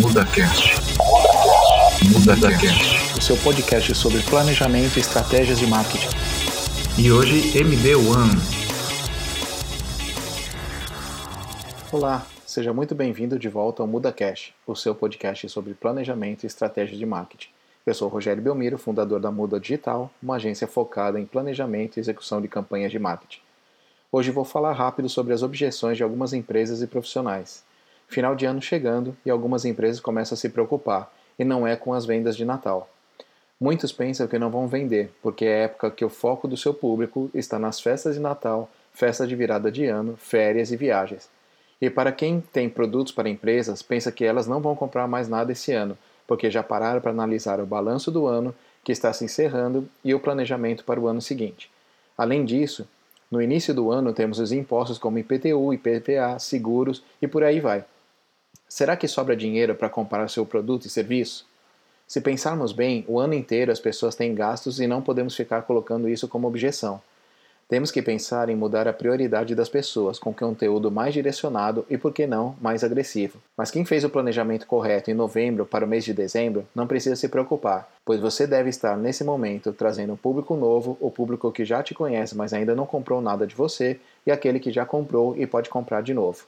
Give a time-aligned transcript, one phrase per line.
[0.00, 0.76] MudaCast.
[2.10, 3.18] MudaCast.
[3.18, 6.08] O seu podcast sobre planejamento e estratégias de marketing.
[6.98, 8.08] E hoje MD1.
[11.92, 16.98] Olá, seja muito bem-vindo de volta ao MudaCast, o seu podcast sobre planejamento e estratégias
[16.98, 17.50] de marketing.
[17.84, 22.40] Eu sou Rogério Belmiro, fundador da Muda Digital, uma agência focada em planejamento e execução
[22.40, 23.40] de campanhas de marketing.
[24.10, 27.68] Hoje vou falar rápido sobre as objeções de algumas empresas e profissionais.
[28.10, 31.94] Final de ano chegando e algumas empresas começam a se preocupar, e não é com
[31.94, 32.90] as vendas de Natal.
[33.60, 37.30] Muitos pensam que não vão vender, porque é época que o foco do seu público
[37.32, 41.28] está nas festas de Natal, festas de virada de ano, férias e viagens.
[41.80, 45.52] E para quem tem produtos para empresas, pensa que elas não vão comprar mais nada
[45.52, 48.52] esse ano, porque já pararam para analisar o balanço do ano
[48.82, 51.70] que está se encerrando e o planejamento para o ano seguinte.
[52.18, 52.88] Além disso,
[53.30, 57.84] no início do ano temos os impostos como IPTU, IPVA, seguros e por aí vai.
[58.70, 61.44] Será que sobra dinheiro para comprar seu produto e serviço?
[62.06, 66.08] Se pensarmos bem, o ano inteiro as pessoas têm gastos e não podemos ficar colocando
[66.08, 67.02] isso como objeção.
[67.68, 72.12] Temos que pensar em mudar a prioridade das pessoas com conteúdo mais direcionado e, por
[72.12, 73.40] que não, mais agressivo.
[73.56, 77.16] Mas quem fez o planejamento correto em novembro para o mês de dezembro não precisa
[77.16, 81.64] se preocupar, pois você deve estar nesse momento trazendo um público novo, o público que
[81.64, 85.36] já te conhece, mas ainda não comprou nada de você, e aquele que já comprou
[85.36, 86.46] e pode comprar de novo.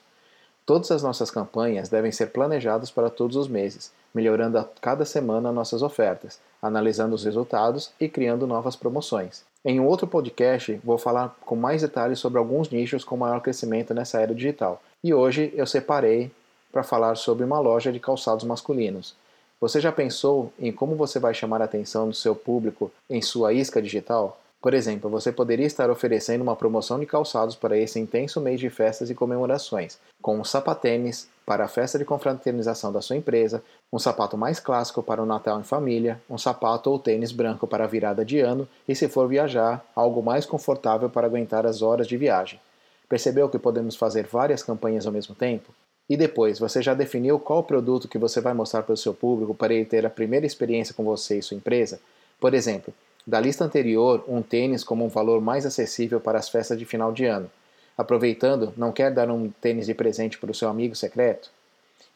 [0.65, 5.51] Todas as nossas campanhas devem ser planejadas para todos os meses, melhorando a cada semana
[5.51, 9.45] nossas ofertas, analisando os resultados e criando novas promoções.
[9.65, 13.93] Em um outro podcast, vou falar com mais detalhes sobre alguns nichos com maior crescimento
[13.93, 14.81] nessa era digital.
[15.03, 16.31] E hoje eu separei
[16.71, 19.15] para falar sobre uma loja de calçados masculinos.
[19.61, 23.53] Você já pensou em como você vai chamar a atenção do seu público em sua
[23.53, 24.41] isca digital?
[24.63, 28.71] Por exemplo, você poderia estar oferecendo uma promoção de calçados para esse intenso mês de
[28.71, 33.61] festas e comemorações, com um sapatênis para a festa de confraternização da sua empresa,
[33.93, 37.83] um sapato mais clássico para o Natal em família, um sapato ou tênis branco para
[37.83, 42.07] a virada de ano e, se for viajar, algo mais confortável para aguentar as horas
[42.07, 42.61] de viagem.
[43.09, 45.75] Percebeu que podemos fazer várias campanhas ao mesmo tempo?
[46.09, 49.57] E depois, você já definiu qual produto que você vai mostrar para o seu público
[49.57, 51.99] para ele ter a primeira experiência com você e sua empresa?
[52.39, 52.95] Por exemplo,
[53.27, 57.13] da lista anterior, um tênis como um valor mais acessível para as festas de final
[57.13, 57.51] de ano.
[57.97, 61.51] Aproveitando, não quer dar um tênis de presente para o seu amigo secreto?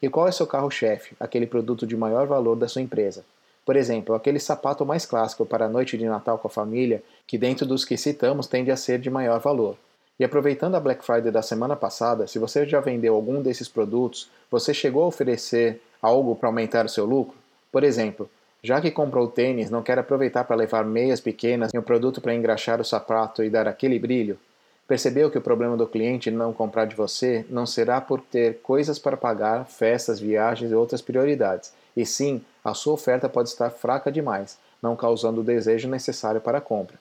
[0.01, 3.23] E qual é seu carro-chefe, aquele produto de maior valor da sua empresa?
[3.65, 7.37] Por exemplo, aquele sapato mais clássico para a noite de Natal com a família, que
[7.37, 9.75] dentro dos que citamos tende a ser de maior valor.
[10.19, 14.29] E aproveitando a Black Friday da semana passada, se você já vendeu algum desses produtos,
[14.49, 17.37] você chegou a oferecer algo para aumentar o seu lucro?
[17.71, 18.29] Por exemplo,
[18.67, 22.35] já que comprou tênis, não quer aproveitar para levar meias pequenas e um produto para
[22.35, 24.37] engraxar o sapato e dar aquele brilho?
[24.85, 28.99] Percebeu que o problema do cliente não comprar de você não será por ter coisas
[28.99, 34.11] para pagar, festas, viagens e outras prioridades, e sim a sua oferta pode estar fraca
[34.11, 36.99] demais, não causando o desejo necessário para a compra.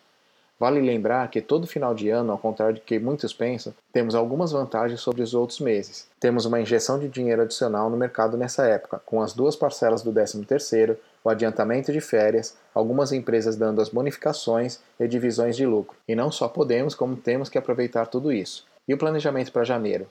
[0.58, 4.52] Vale lembrar que todo final de ano, ao contrário do que muitos pensam, temos algumas
[4.52, 6.06] vantagens sobre os outros meses.
[6.18, 10.10] Temos uma injeção de dinheiro adicional no mercado nessa época, com as duas parcelas do
[10.10, 15.96] 13º, o adiantamento de férias, algumas empresas dando as bonificações e divisões de lucro.
[16.06, 18.64] E não só podemos, como temos que aproveitar tudo isso.
[18.86, 20.06] E o planejamento para janeiro?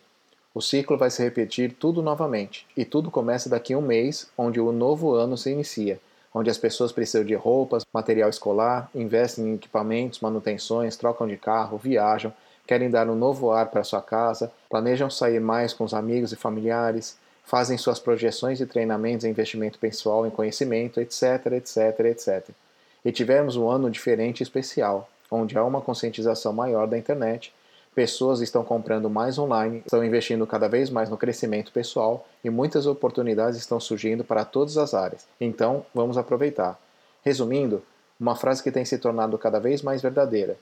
[0.53, 4.59] O ciclo vai se repetir tudo novamente, e tudo começa daqui a um mês, onde
[4.59, 5.99] o novo ano se inicia
[6.37, 11.77] onde as pessoas precisam de roupas, material escolar, investem em equipamentos, manutenções, trocam de carro,
[11.77, 12.33] viajam,
[12.67, 16.35] querem dar um novo ar para sua casa, planejam sair mais com os amigos e
[16.35, 22.49] familiares, fazem suas projeções de treinamentos e investimento pessoal em conhecimento, etc, etc, etc.
[23.03, 27.53] E tivemos um ano diferente e especial, onde há uma conscientização maior da internet
[27.95, 32.85] Pessoas estão comprando mais online, estão investindo cada vez mais no crescimento pessoal e muitas
[32.85, 35.25] oportunidades estão surgindo para todas as áreas.
[35.39, 36.77] Então, vamos aproveitar.
[37.23, 37.81] Resumindo,
[38.19, 40.57] uma frase que tem se tornado cada vez mais verdadeira: